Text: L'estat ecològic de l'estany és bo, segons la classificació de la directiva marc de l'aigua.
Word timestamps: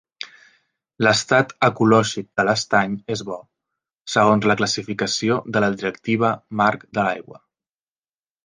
L'estat 1.07 1.51
ecològic 1.67 2.27
de 2.41 2.45
l'estany 2.47 2.95
és 3.17 3.23
bo, 3.29 3.37
segons 4.15 4.49
la 4.53 4.57
classificació 4.63 5.39
de 5.57 5.63
la 5.67 5.73
directiva 5.77 6.33
marc 6.63 6.91
de 6.99 7.03
l'aigua. 7.09 7.43